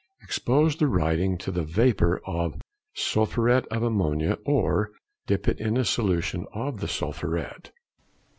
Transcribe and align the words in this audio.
Expose 0.23 0.77
the 0.77 0.87
writing 0.87 1.37
to 1.37 1.51
the 1.51 1.61
vapour 1.61 2.23
of 2.25 2.59
sulphuret 2.95 3.67
of 3.67 3.83
ammonia, 3.83 4.39
or 4.47 4.89
dip 5.27 5.47
it 5.47 5.59
into 5.59 5.81
a 5.81 5.85
solution 5.85 6.47
of 6.55 6.79
the 6.79 6.87
sulphuret. 6.87 7.69